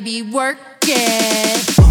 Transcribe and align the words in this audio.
baby, 0.00 0.22
work 0.22 0.56
it. 0.88 1.81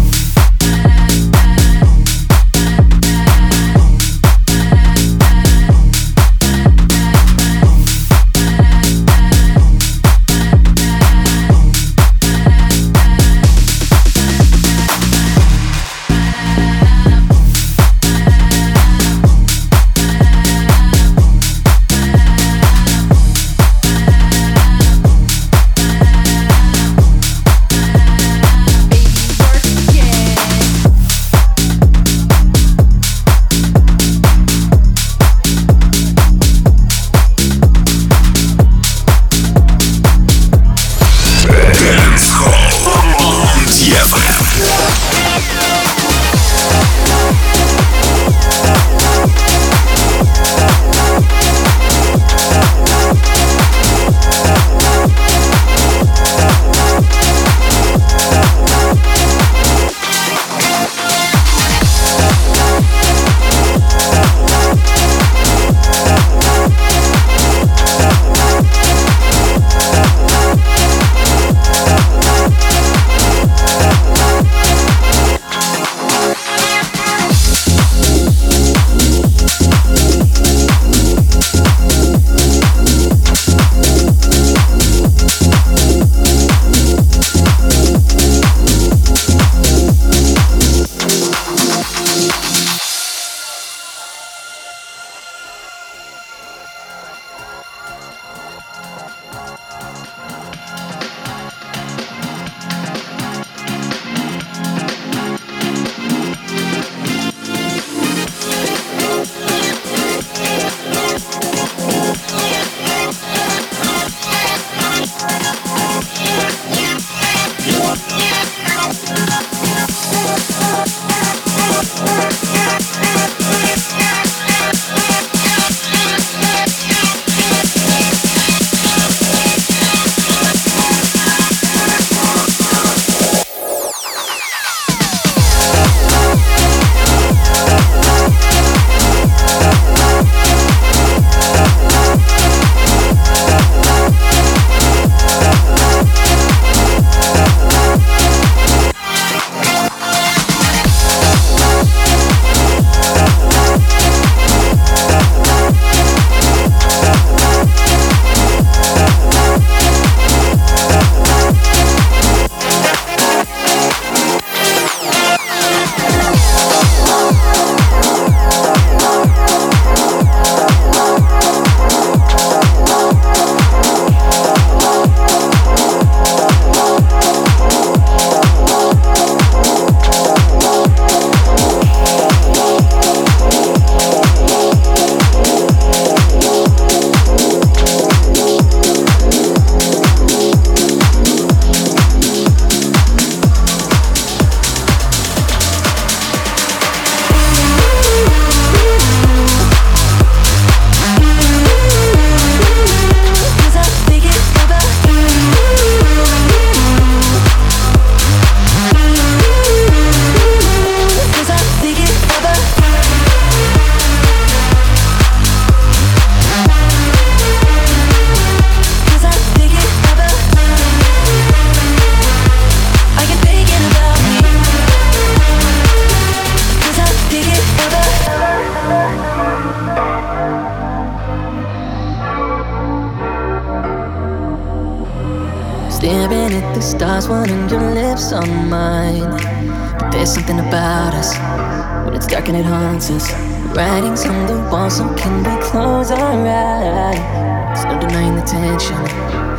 consensus. 243.02 243.32
Writings 243.76 244.24
on 244.26 244.46
the 244.46 244.58
wall, 244.70 244.90
so 244.90 245.02
can 245.14 245.42
we 245.42 245.62
close 245.62 246.10
our 246.10 246.46
eyes? 246.46 247.84
No 247.84 247.98
denying 247.98 248.36
the 248.36 248.42
tension, 248.42 248.96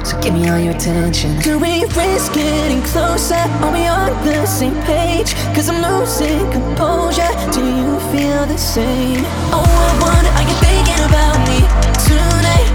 so 0.05 0.19
give 0.21 0.33
me 0.33 0.47
all 0.49 0.59
your 0.59 0.75
attention. 0.75 1.39
Do 1.39 1.59
we 1.59 1.83
risk 1.83 2.33
getting 2.33 2.81
closer? 2.83 3.35
Are 3.35 3.73
we 3.73 3.87
on 3.87 4.11
the 4.23 4.45
same 4.45 4.79
page? 4.83 5.33
Cause 5.55 5.69
I'm 5.69 5.81
losing 5.81 6.49
composure. 6.51 7.31
Do 7.51 7.65
you 7.65 7.99
feel 8.11 8.45
the 8.45 8.57
same? 8.57 9.25
Oh, 9.51 9.63
I 9.63 9.91
wonder, 10.03 10.31
are 10.37 10.45
you 10.47 10.55
thinking 10.63 11.01
about 11.09 11.37
me 11.49 11.59
tonight? 12.07 12.69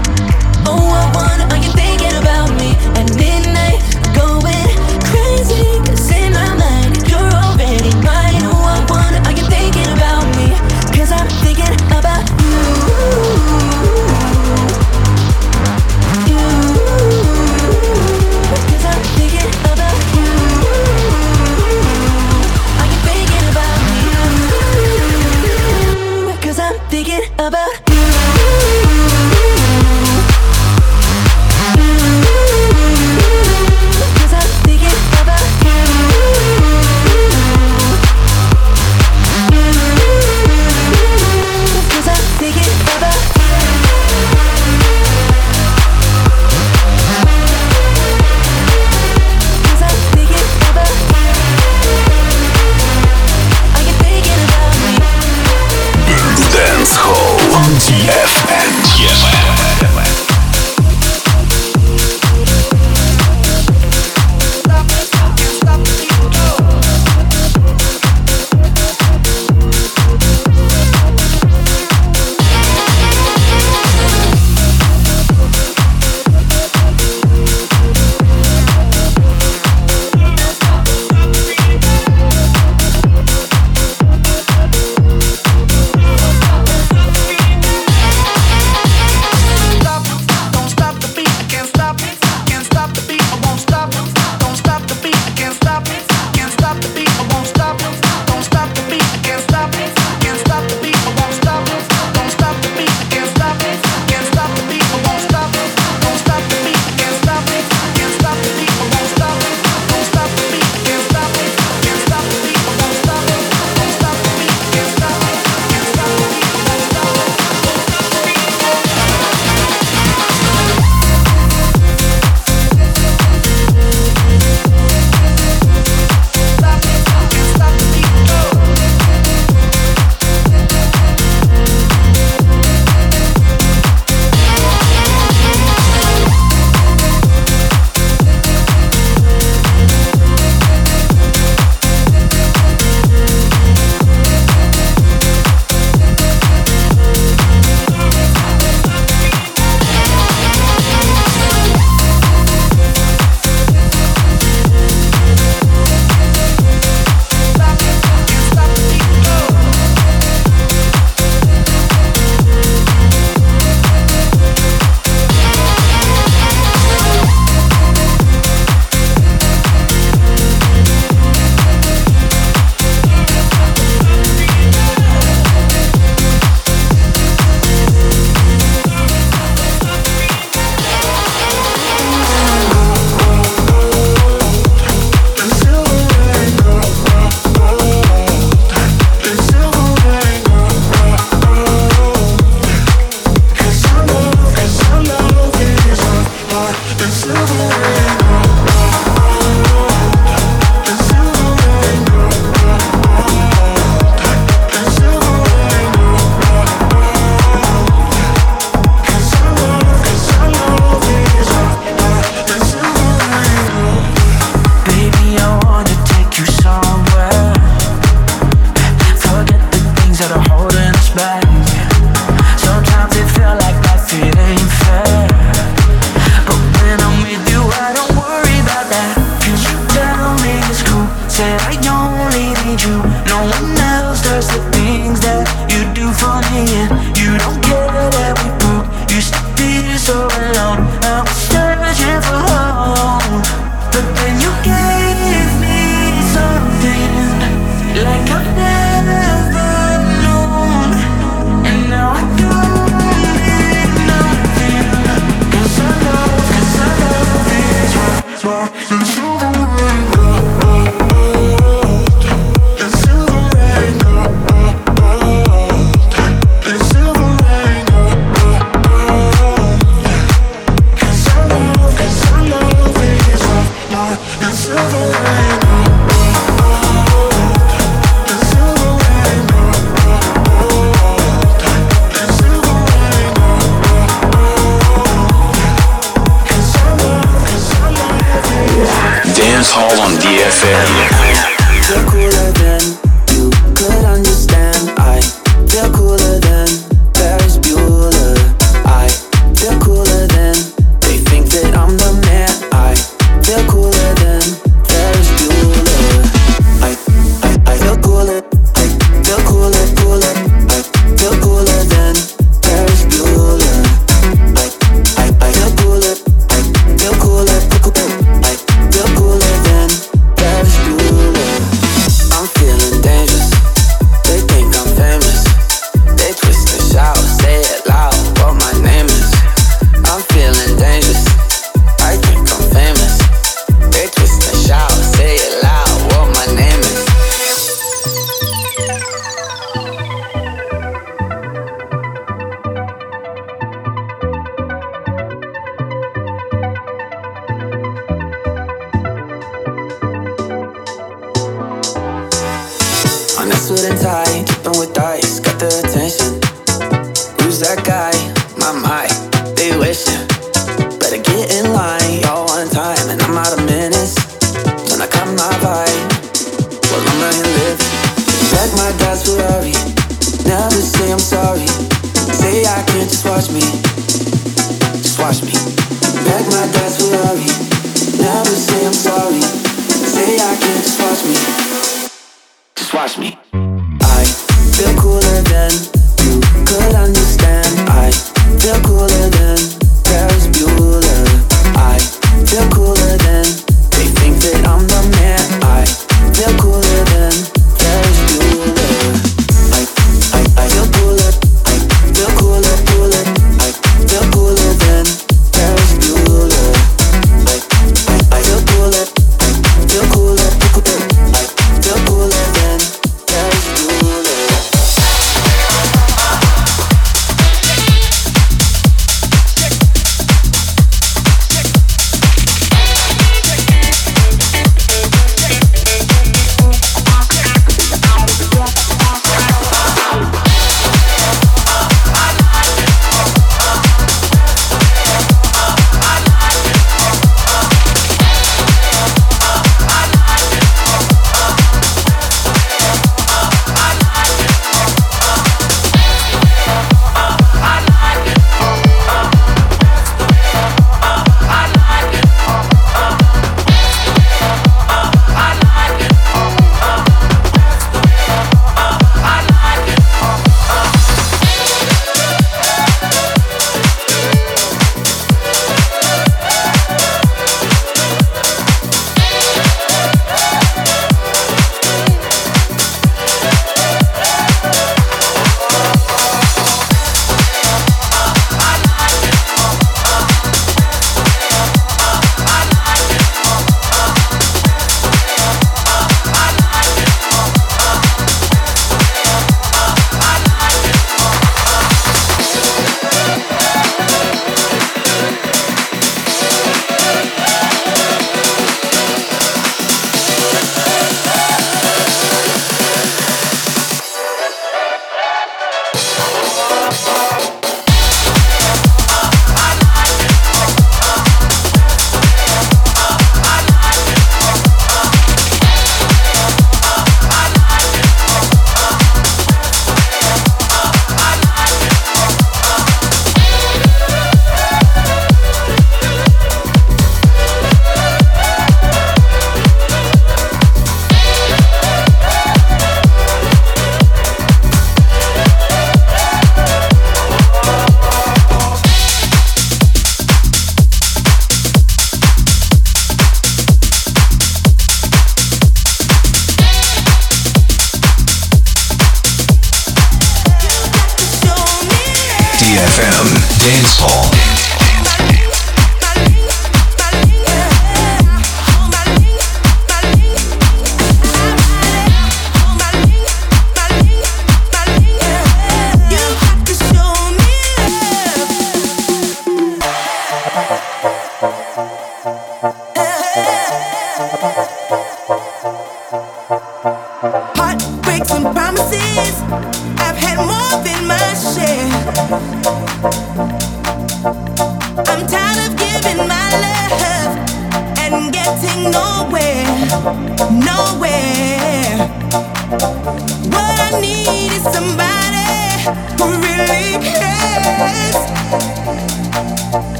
Oh, 0.67 0.91
I 0.91 1.05
wonder, 1.15 1.55
are 1.55 1.61
you 1.63 1.71
thinking? 1.71 1.88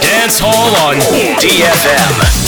Dance 0.00 0.40
Hall 0.40 0.74
on 0.88 0.96
DFM. 1.38 2.41